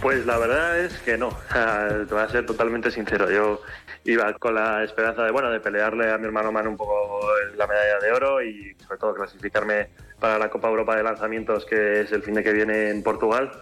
Pues 0.00 0.24
la 0.24 0.38
verdad 0.38 0.80
es 0.80 0.94
que 1.00 1.18
no, 1.18 1.28
te 2.08 2.14
voy 2.14 2.22
a 2.22 2.30
ser 2.30 2.46
totalmente 2.46 2.90
sincero. 2.90 3.30
Yo 3.30 3.60
iba 4.06 4.32
con 4.38 4.54
la 4.54 4.82
esperanza 4.84 5.24
de, 5.24 5.32
bueno, 5.32 5.50
de 5.50 5.60
pelearle 5.60 6.10
a 6.10 6.16
mi 6.16 6.24
hermano 6.24 6.50
Manu 6.50 6.70
un 6.70 6.78
poco 6.78 7.20
la 7.58 7.66
medalla 7.66 7.98
de 7.98 8.10
oro 8.10 8.42
y 8.42 8.74
sobre 8.86 8.98
todo 8.98 9.12
clasificarme 9.12 9.90
para 10.18 10.38
la 10.38 10.48
Copa 10.48 10.70
Europa 10.70 10.96
de 10.96 11.02
Lanzamientos 11.02 11.66
que 11.66 12.00
es 12.00 12.10
el 12.10 12.22
fin 12.22 12.32
de 12.32 12.42
que 12.42 12.54
viene 12.54 12.88
en 12.88 13.02
Portugal 13.02 13.52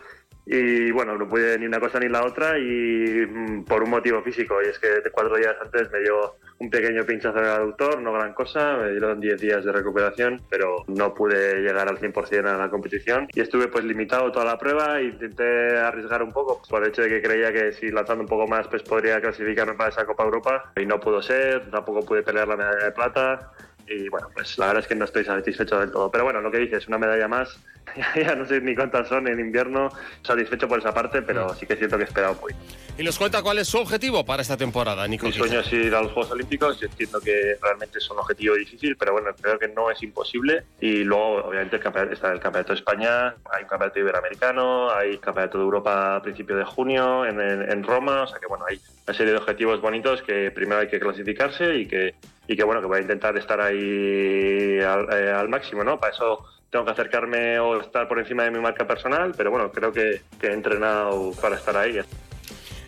y 0.46 0.90
bueno, 0.90 1.16
no 1.16 1.28
pude 1.28 1.58
ni 1.58 1.66
una 1.66 1.80
cosa 1.80 1.98
ni 1.98 2.08
la 2.08 2.24
otra 2.24 2.58
y 2.58 3.26
mm, 3.26 3.64
por 3.64 3.82
un 3.82 3.90
motivo 3.90 4.22
físico. 4.22 4.62
Y 4.62 4.68
es 4.68 4.78
que 4.78 4.88
cuatro 5.10 5.36
días 5.36 5.56
antes 5.60 5.90
me 5.90 6.00
dio 6.00 6.36
un 6.58 6.70
pequeño 6.70 7.04
pinchazo 7.04 7.38
en 7.38 7.44
el 7.44 7.50
aductor, 7.50 8.00
no 8.00 8.12
gran 8.12 8.32
cosa, 8.32 8.76
me 8.76 8.90
dieron 8.90 9.20
10 9.20 9.40
días 9.40 9.64
de 9.64 9.72
recuperación, 9.72 10.40
pero 10.48 10.84
no 10.86 11.12
pude 11.12 11.60
llegar 11.60 11.88
al 11.88 11.98
100% 11.98 12.46
a 12.46 12.58
la 12.58 12.70
competición. 12.70 13.28
Y 13.34 13.40
estuve 13.40 13.68
pues 13.68 13.84
limitado 13.84 14.30
toda 14.30 14.44
la 14.44 14.58
prueba 14.58 15.00
intenté 15.02 15.76
arriesgar 15.76 16.22
un 16.22 16.32
poco 16.32 16.62
por 16.68 16.82
el 16.82 16.90
hecho 16.90 17.02
de 17.02 17.08
que 17.08 17.22
creía 17.22 17.52
que 17.52 17.72
si 17.72 17.90
lanzando 17.90 18.22
un 18.22 18.28
poco 18.28 18.46
más 18.46 18.68
pues 18.68 18.82
podría 18.82 19.20
clasificarme 19.20 19.74
para 19.74 19.90
esa 19.90 20.06
Copa 20.06 20.24
Europa. 20.24 20.72
Y 20.76 20.86
no 20.86 21.00
pudo 21.00 21.22
ser, 21.22 21.70
tampoco 21.70 22.04
pude 22.04 22.22
pelear 22.22 22.48
la 22.48 22.56
medalla 22.56 22.84
de 22.84 22.92
plata 22.92 23.52
y 23.86 24.08
bueno, 24.08 24.28
pues 24.34 24.58
la 24.58 24.66
verdad 24.66 24.82
es 24.82 24.88
que 24.88 24.94
no 24.94 25.04
estoy 25.04 25.24
satisfecho 25.24 25.80
del 25.80 25.90
todo. 25.90 26.10
Pero 26.10 26.24
bueno, 26.24 26.40
lo 26.40 26.50
que 26.50 26.58
dices, 26.58 26.86
una 26.88 26.98
medalla 26.98 27.28
más, 27.28 27.58
ya 28.16 28.34
no 28.34 28.46
sé 28.46 28.60
ni 28.60 28.74
cuántas 28.74 29.08
son 29.08 29.28
en 29.28 29.40
invierno, 29.40 29.90
satisfecho 30.22 30.68
por 30.68 30.78
esa 30.78 30.92
parte, 30.92 31.22
pero 31.22 31.48
mm. 31.48 31.56
sí 31.56 31.66
que 31.66 31.76
siento 31.76 31.96
que 31.96 32.04
he 32.04 32.06
esperado 32.06 32.36
muy. 32.40 32.52
Y 32.96 33.02
nos 33.02 33.18
cuenta 33.18 33.42
cuál 33.42 33.58
es 33.58 33.66
su 33.66 33.78
objetivo 33.78 34.24
para 34.24 34.42
esta 34.42 34.56
temporada, 34.56 35.06
Nico. 35.08 35.26
Mi 35.26 35.32
sueño 35.32 35.60
es 35.60 35.72
ir 35.72 35.92
a 35.94 36.02
los 36.02 36.12
Juegos 36.12 36.30
Olímpicos, 36.30 36.78
yo 36.78 36.86
entiendo 36.86 37.20
que 37.20 37.56
realmente 37.60 37.98
es 37.98 38.08
un 38.08 38.18
objetivo 38.20 38.54
difícil, 38.54 38.96
pero 38.96 39.12
bueno, 39.12 39.30
creo 39.40 39.58
que 39.58 39.66
no 39.66 39.90
es 39.90 40.00
imposible. 40.02 40.62
Y 40.80 41.02
luego, 41.02 41.44
obviamente, 41.44 41.80
está 42.12 42.32
el 42.32 42.38
Campeonato 42.38 42.72
de 42.72 42.78
España, 42.78 43.34
hay 43.50 43.62
un 43.62 43.68
Campeonato 43.68 43.98
Iberoamericano, 43.98 44.90
hay 44.92 45.18
Campeonato 45.18 45.58
de 45.58 45.64
Europa 45.64 46.16
a 46.16 46.22
principio 46.22 46.56
de 46.56 46.64
junio 46.64 47.26
en, 47.26 47.40
en 47.40 47.82
Roma, 47.82 48.22
o 48.22 48.26
sea 48.28 48.38
que 48.38 48.46
bueno, 48.46 48.64
hay 48.68 48.80
una 49.06 49.16
serie 49.16 49.32
de 49.32 49.38
objetivos 49.38 49.80
bonitos 49.80 50.22
que 50.22 50.52
primero 50.52 50.80
hay 50.80 50.88
que 50.88 51.00
clasificarse 51.00 51.74
y 51.74 51.86
que 51.86 52.14
y 52.46 52.56
que 52.56 52.64
bueno, 52.64 52.80
que 52.80 52.86
voy 52.86 52.98
a 52.98 53.02
intentar 53.02 53.36
estar 53.36 53.60
ahí 53.60 54.78
al, 54.80 55.08
eh, 55.12 55.32
al, 55.32 55.48
máximo, 55.48 55.82
¿no? 55.82 55.98
Para 55.98 56.12
eso 56.12 56.44
tengo 56.70 56.84
que 56.84 56.90
acercarme 56.90 57.58
o 57.58 57.80
estar 57.80 58.06
por 58.08 58.18
encima 58.18 58.44
de 58.44 58.50
mi 58.50 58.58
marca 58.58 58.86
personal, 58.86 59.32
pero 59.36 59.50
bueno, 59.50 59.70
creo 59.70 59.92
que, 59.92 60.22
que 60.40 60.48
he 60.48 60.52
entrenado 60.52 61.32
para 61.40 61.56
estar 61.56 61.76
ahí. 61.76 62.00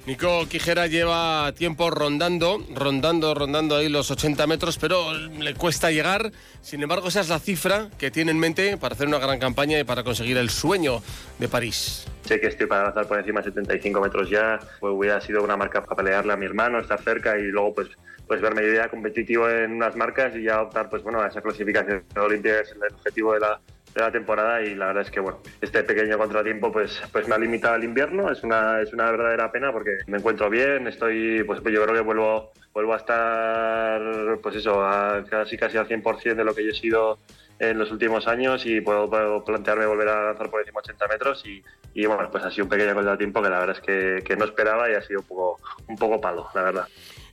Nico 0.07 0.47
Quijera 0.49 0.87
lleva 0.87 1.53
tiempo 1.57 1.91
rondando, 1.91 2.65
rondando, 2.73 3.35
rondando 3.35 3.75
ahí 3.75 3.89
los 3.89 4.09
80 4.09 4.47
metros, 4.47 4.79
pero 4.79 5.13
le 5.13 5.55
cuesta 5.55 5.91
llegar. 5.91 6.31
Sin 6.63 6.81
embargo, 6.81 7.09
esa 7.09 7.23
es 7.23 7.29
la 7.29 7.41
cifra 7.41 7.89
que 7.99 8.13
tiene 8.13 8.31
en 8.31 8.39
mente 8.39 8.77
para 8.77 8.95
hacer 8.95 9.09
una 9.09 9.19
gran 9.19 9.41
campaña 9.41 9.81
y 9.81 9.83
para 9.85 10.05
conseguir 10.05 10.37
el 10.37 10.49
sueño 10.49 11.03
de 11.41 11.49
París. 11.49 12.07
Sé 12.25 12.41
que 12.41 12.47
estoy 12.47 12.69
para 12.69 12.85
lanzar 12.85 13.09
por 13.09 13.19
encima 13.19 13.41
de 13.41 13.51
75 13.51 14.01
metros 14.01 14.31
ya, 14.31 14.61
pues 14.79 14.95
hubiera 14.95 15.21
sido 15.21 15.43
una 15.43 15.57
marca 15.57 15.83
para 15.83 15.97
pelearle 15.97 16.33
a 16.33 16.37
mi 16.37 16.47
hermano, 16.47 16.79
estar 16.79 17.03
cerca 17.03 17.37
y 17.37 17.43
luego 17.43 17.75
pues 17.75 17.89
pues 18.29 18.41
verme 18.41 18.63
idea 18.63 18.89
competitivo 18.89 19.49
en 19.49 19.73
unas 19.73 19.95
marcas 19.95 20.35
y 20.35 20.43
ya 20.43 20.61
optar 20.61 20.91
pues 20.91 21.03
bueno 21.05 21.21
a 21.21 21.29
esa 21.29 21.41
clasificación 21.41 22.03
olímpica 22.17 22.59
es 22.59 22.73
el 22.73 22.95
objetivo 22.95 23.35
de 23.35 23.41
la, 23.41 23.61
de 23.97 24.03
la 24.03 24.12
temporada 24.12 24.62
y 24.62 24.75
la 24.75 24.88
verdad 24.88 25.03
es 25.05 25.11
que 25.11 25.21
bueno 25.21 25.38
este 25.61 25.83
pequeño 25.83 26.19
contratiempo 26.19 26.71
pues 26.71 27.03
pues 27.11 27.26
me 27.26 27.35
ha 27.35 27.38
limitado 27.38 27.75
al 27.75 27.85
invierno. 27.85 28.31
Es 28.31 28.43
una 28.45 28.81
es 28.81 28.93
una 28.93 29.11
verdadera 29.11 29.50
pena 29.50 29.73
porque 29.73 29.99
me 30.07 30.19
encuentro 30.19 30.50
bien 30.50 30.87
estoy 30.87 31.43
pues 31.45 31.61
yo 31.61 31.83
creo 31.83 31.95
que 31.95 32.00
vuelvo 32.00 32.53
vuelvo 32.73 32.93
a 32.93 32.99
estar 32.99 34.38
pues 34.43 34.57
eso 34.57 34.85
a 34.85 35.25
casi 35.29 35.57
casi 35.57 35.79
al 35.79 35.88
100% 35.88 36.35
de 36.35 36.45
lo 36.45 36.55
que 36.55 36.65
yo 36.65 36.71
he 36.71 36.75
sido 36.75 37.19
en 37.59 37.79
los 37.79 37.91
últimos 37.91 38.29
años 38.29 38.67
y 38.67 38.83
puedo, 38.83 39.09
plantearme 39.43 39.87
volver 39.87 40.09
a 40.09 40.25
lanzar 40.26 40.50
por 40.50 40.61
encima 40.61 40.81
80 40.81 41.09
metros 41.09 41.43
y, 41.47 41.65
y, 41.95 42.05
bueno 42.05 42.31
pues 42.31 42.45
ha 42.45 42.50
sido 42.50 42.65
un 42.65 42.69
pequeño 42.69 42.93
contratiempo 42.93 43.41
que 43.41 43.49
la 43.49 43.61
verdad 43.61 43.76
es 43.81 44.23
que 44.23 44.37
no 44.37 44.45
esperaba 44.45 44.91
y 44.91 44.95
ha 44.95 45.00
sido 45.00 45.21
un 45.21 45.26
poco 45.26 45.59
un 45.88 45.97
poco 45.97 46.21
palo 46.21 46.49
la 46.55 46.62
verdad 46.62 46.88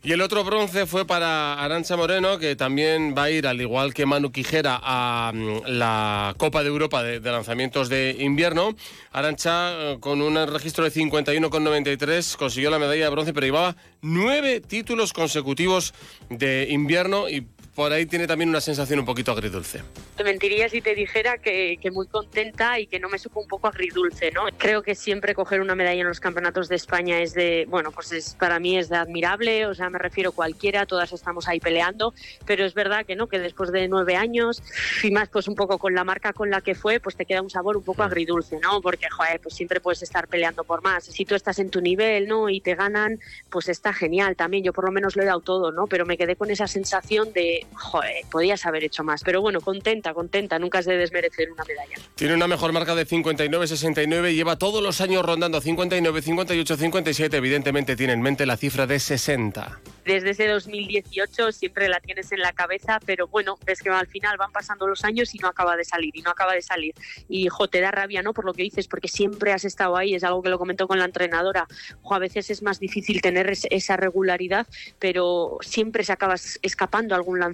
y 0.05 0.11
el 0.11 0.19
otro 0.19 0.43
bronce 0.43 0.85
fue 0.85 1.07
para 1.07 1.53
Arancha 1.63 1.95
Moreno, 1.95 2.37
que 2.37 2.57
también 2.57 3.15
va 3.17 3.23
a 3.23 3.31
ir, 3.31 3.47
al 3.47 3.61
igual 3.61 3.93
que 3.93 4.05
Manu 4.05 4.33
Quijera, 4.33 4.77
a 4.83 5.31
mm, 5.33 5.61
la 5.67 6.35
Copa 6.37 6.61
de 6.61 6.67
Europa 6.67 7.01
de, 7.01 7.21
lanzamientos 7.21 7.87
de 7.87 8.17
invierno. 8.19 8.75
Arancha, 9.13 9.71
eh, 9.71 9.97
con 10.01 10.21
un 10.21 10.35
registro 10.47 10.83
de 10.83 10.91
51,93, 10.91 12.35
consiguió 12.35 12.69
la 12.69 12.79
medalla 12.79 13.05
de 13.05 13.09
bronce, 13.11 13.33
pero 13.33 13.45
llevaba 13.45 13.77
nueve 14.01 14.59
títulos 14.59 15.13
consecutivos 15.13 15.93
de 16.29 16.67
invierno 16.69 17.29
y 17.29 17.47
por 17.75 17.91
ahí 17.91 18.05
tiene 18.05 18.27
también 18.27 18.49
una 18.49 18.61
sensación 18.61 18.99
un 18.99 19.05
poquito 19.05 19.31
agridulce. 19.31 19.81
Te 20.15 20.23
mentiría 20.23 20.69
si 20.69 20.81
te 20.81 20.93
dijera 20.93 21.39
que, 21.39 21.79
muy 21.91 22.07
contenta 22.07 22.79
y 22.79 22.87
que 22.87 22.99
no 22.99 23.09
me 23.09 23.17
supo 23.17 23.39
un 23.39 23.47
poco 23.47 23.67
agridulce, 23.67 24.31
¿no? 24.31 24.43
Creo 24.57 24.83
que 24.83 24.95
siempre 24.95 25.33
coger 25.33 25.59
una 25.59 25.75
medalla 25.75 26.01
en 26.01 26.07
los 26.07 26.19
campeonatos 26.19 26.69
de 26.69 26.75
España 26.75 27.19
es 27.19 27.33
de, 27.33 27.65
bueno, 27.67 27.91
pues 27.91 28.11
es, 28.11 28.35
para 28.35 28.59
mí 28.59 28.77
es 28.77 28.89
de 28.89 28.97
admirable, 28.97 29.65
o 29.65 29.73
sea, 29.73 29.89
me 29.89 29.97
refiero 29.97 30.31
cualquiera, 30.31 30.85
todas 30.85 31.11
estamos 31.13 31.47
ahí 31.47 31.59
peleando, 31.59 32.13
pero 32.45 32.63
es 32.63 32.73
verdad 32.73 33.05
que 33.05 33.15
no, 33.15 33.27
que 33.27 33.39
después 33.39 33.71
de 33.71 33.87
nueve 33.87 34.15
años 34.15 34.61
y 35.01 35.11
más 35.11 35.29
pues 35.29 35.47
un 35.47 35.55
poco 35.55 35.79
con 35.79 35.95
la 35.95 36.03
marca 36.03 36.33
con 36.33 36.49
la 36.49 36.61
que 36.61 36.75
fue, 36.75 36.99
pues 36.99 37.15
te 37.15 37.25
queda 37.25 37.41
un 37.41 37.49
sabor 37.49 37.77
un 37.77 37.83
poco 37.83 38.03
agridulce, 38.03 38.59
¿no? 38.59 38.81
Porque, 38.81 39.09
joder, 39.09 39.39
pues 39.39 39.55
siempre 39.55 39.79
puedes 39.79 40.03
estar 40.03 40.27
peleando 40.27 40.63
por 40.63 40.83
más. 40.83 41.05
Si 41.05 41.25
tú 41.25 41.33
estás 41.33 41.57
en 41.59 41.69
tu 41.69 41.81
nivel, 41.81 42.27
¿no? 42.27 42.49
Y 42.49 42.61
te 42.61 42.75
ganan, 42.75 43.19
pues 43.49 43.67
está 43.67 43.93
genial 43.93 44.35
también. 44.35 44.63
Yo 44.63 44.73
por 44.73 44.85
lo 44.85 44.91
menos 44.91 45.15
lo 45.15 45.23
he 45.23 45.25
dado 45.25 45.41
todo, 45.41 45.71
¿no? 45.71 45.87
Pero 45.87 46.05
me 46.05 46.17
quedé 46.17 46.35
con 46.35 46.51
esa 46.51 46.67
sensación 46.67 47.33
de, 47.33 47.62
joder, 47.73 48.25
podías 48.31 48.65
haber 48.65 48.83
hecho 48.83 49.03
más. 49.03 49.23
Pero 49.23 49.41
bueno, 49.41 49.61
contenta, 49.61 50.13
contenta, 50.13 50.59
nunca 50.59 50.79
has 50.79 50.85
de 50.85 50.97
desmerecer 50.97 51.51
una 51.51 51.63
medalla. 51.63 51.95
Tiene 52.15 52.33
una 52.33 52.47
mejor 52.47 52.71
marca 52.71 52.95
de 52.95 53.07
59-69, 53.07 54.33
lleva 54.33 54.57
todos 54.57 54.81
los 54.81 55.01
años 55.01 55.25
rondando 55.25 55.61
59, 55.61 56.21
58, 56.21 56.77
57. 56.77 57.37
Evidentemente 57.37 57.95
tiene 57.95 58.13
en 58.13 58.21
mente 58.21 58.45
la 58.45 58.57
cifra 58.57 58.87
de 58.87 58.99
60 58.99 59.81
desde 60.05 60.31
ese 60.31 60.47
2018 60.47 61.51
siempre 61.51 61.87
la 61.87 61.99
tienes 61.99 62.31
en 62.31 62.39
la 62.39 62.53
cabeza, 62.53 62.99
pero 63.05 63.27
bueno, 63.27 63.57
ves 63.65 63.81
que 63.81 63.89
al 63.89 64.07
final 64.07 64.37
van 64.37 64.51
pasando 64.51 64.87
los 64.87 65.03
años 65.03 65.33
y 65.33 65.39
no 65.39 65.47
acaba 65.47 65.77
de 65.77 65.85
salir, 65.85 66.15
y 66.15 66.21
no 66.21 66.31
acaba 66.31 66.53
de 66.53 66.61
salir. 66.61 66.93
Y, 67.29 67.47
jo, 67.47 67.67
te 67.67 67.79
da 67.79 67.91
rabia, 67.91 68.21
¿no? 68.21 68.33
Por 68.33 68.45
lo 68.45 68.53
que 68.53 68.63
dices, 68.63 68.87
porque 68.87 69.07
siempre 69.07 69.53
has 69.53 69.65
estado 69.65 69.95
ahí, 69.95 70.15
es 70.15 70.23
algo 70.23 70.41
que 70.41 70.49
lo 70.49 70.59
comentó 70.59 70.87
con 70.87 70.99
la 70.99 71.05
entrenadora. 71.05 71.67
Jo, 72.01 72.15
a 72.15 72.19
veces 72.19 72.49
es 72.49 72.61
más 72.61 72.79
difícil 72.79 73.21
tener 73.21 73.51
esa 73.69 73.97
regularidad, 73.97 74.67
pero 74.99 75.57
siempre 75.61 76.03
se 76.03 76.11
acaba 76.11 76.35
escapando 76.61 77.15
algún 77.15 77.39
lanzamiento, 77.39 77.52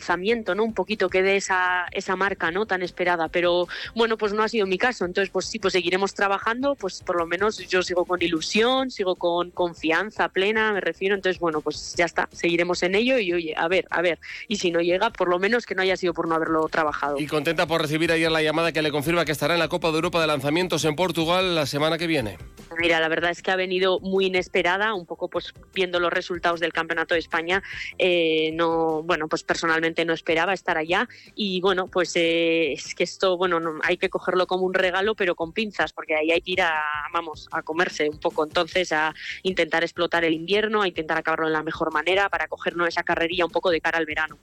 ¿no? 0.55 0.63
Un 0.63 0.73
poquito 0.73 1.09
que 1.09 1.21
dé 1.21 1.35
esa, 1.35 1.85
esa 1.91 2.15
marca, 2.15 2.51
¿no? 2.51 2.65
Tan 2.65 2.81
esperada. 2.81 3.27
Pero 3.27 3.67
bueno, 3.95 4.17
pues 4.17 4.33
no 4.33 4.43
ha 4.43 4.49
sido 4.49 4.65
mi 4.65 4.77
caso. 4.77 5.05
Entonces, 5.05 5.29
pues 5.29 5.45
sí, 5.45 5.59
pues 5.59 5.73
seguiremos 5.73 6.13
trabajando, 6.13 6.75
pues 6.75 7.01
por 7.03 7.17
lo 7.17 7.25
menos 7.25 7.57
yo 7.67 7.83
sigo 7.83 8.05
con 8.05 8.21
ilusión, 8.21 8.91
sigo 8.91 9.15
con 9.15 9.51
confianza 9.51 10.29
plena, 10.29 10.73
me 10.73 10.81
refiero. 10.81 11.15
Entonces, 11.15 11.39
bueno, 11.39 11.61
pues 11.61 11.95
ya 11.97 12.05
está 12.05 12.29
seguiremos 12.31 12.83
en 12.83 12.95
ello 12.95 13.17
y 13.19 13.33
oye, 13.33 13.53
a 13.57 13.67
ver, 13.67 13.85
a 13.89 14.01
ver. 14.01 14.19
Y 14.47 14.57
si 14.57 14.71
no 14.71 14.81
llega, 14.81 15.09
por 15.11 15.29
lo 15.29 15.39
menos 15.39 15.65
que 15.65 15.75
no 15.75 15.81
haya 15.81 15.97
sido 15.97 16.13
por 16.13 16.27
no 16.27 16.35
haberlo 16.35 16.67
trabajado. 16.67 17.19
Y 17.19 17.27
contenta 17.27 17.67
por 17.67 17.81
recibir 17.81 18.11
ayer 18.11 18.31
la 18.31 18.41
llamada 18.41 18.71
que 18.71 18.81
le 18.81 18.91
confirma 18.91 19.25
que 19.25 19.31
estará 19.31 19.53
en 19.53 19.59
la 19.59 19.67
Copa 19.67 19.89
de 19.89 19.95
Europa 19.95 20.21
de 20.21 20.27
Lanzamientos 20.27 20.85
en 20.85 20.95
Portugal 20.95 21.55
la 21.55 21.65
semana 21.65 21.97
que 21.97 22.07
viene. 22.07 22.37
Mira, 22.79 23.01
la 23.01 23.09
verdad 23.09 23.31
es 23.31 23.41
que 23.41 23.51
ha 23.51 23.57
venido 23.57 23.99
muy 23.99 24.27
inesperada, 24.27 24.93
un 24.93 25.05
poco 25.05 25.29
pues 25.29 25.53
viendo 25.73 25.99
los 25.99 26.13
resultados 26.13 26.61
del 26.61 26.71
Campeonato 26.71 27.13
de 27.13 27.19
España, 27.19 27.61
eh, 27.97 28.51
no, 28.53 29.03
bueno, 29.03 29.27
pues 29.27 29.43
personalmente 29.43 30.05
no 30.05 30.13
esperaba 30.13 30.53
estar 30.53 30.77
allá 30.77 31.07
y 31.35 31.59
bueno, 31.59 31.87
pues 31.87 32.15
eh, 32.15 32.71
es 32.71 32.95
que 32.95 33.03
esto, 33.03 33.35
bueno, 33.35 33.59
no, 33.59 33.79
hay 33.83 33.97
que 33.97 34.09
cogerlo 34.09 34.47
como 34.47 34.63
un 34.63 34.73
regalo, 34.73 35.13
pero 35.13 35.35
con 35.35 35.51
pinzas, 35.51 35.91
porque 35.91 36.15
ahí 36.15 36.31
hay 36.31 36.39
que 36.39 36.51
ir 36.51 36.61
a, 36.61 36.81
vamos, 37.11 37.49
a 37.51 37.63
comerse 37.63 38.09
un 38.09 38.19
poco, 38.19 38.45
entonces 38.45 38.93
a 38.93 39.13
intentar 39.43 39.83
explotar 39.83 40.23
el 40.23 40.33
invierno, 40.33 40.81
a 40.81 40.87
intentar 40.87 41.17
acabarlo 41.17 41.47
de 41.47 41.53
la 41.53 41.63
mejor 41.63 41.91
manera 41.91 42.29
para 42.29 42.47
cogernos 42.47 42.87
esa 42.87 43.03
carrería 43.03 43.45
un 43.45 43.51
poco 43.51 43.71
de 43.71 43.81
cara 43.81 43.97
al 43.97 44.05
verano. 44.05 44.37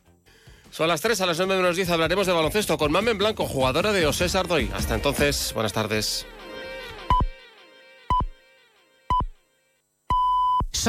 Son 0.70 0.88
las 0.88 1.00
3, 1.00 1.18
a 1.22 1.26
las 1.26 1.38
9 1.38 1.56
menos 1.56 1.76
10 1.76 1.88
hablaremos 1.88 2.26
de 2.26 2.34
baloncesto 2.34 2.76
con 2.76 2.92
Mamen 2.92 3.16
Blanco, 3.16 3.46
jugadora 3.46 3.92
de 3.92 4.06
Osés 4.06 4.34
Ardoy. 4.34 4.70
Hasta 4.74 4.94
entonces, 4.94 5.52
buenas 5.54 5.72
tardes. 5.72 6.26